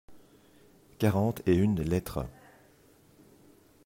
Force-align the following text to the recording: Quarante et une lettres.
Quarante 0.97 1.43
et 1.47 1.53
une 1.53 1.79
lettres. 1.83 2.25